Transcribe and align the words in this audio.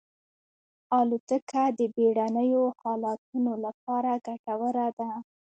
الوتکه 0.99 1.63
د 1.79 1.79
بېړنیو 1.95 2.63
حالتونو 2.79 3.51
لپاره 3.65 4.11
ګټوره 4.27 4.87
ده. 4.99 5.11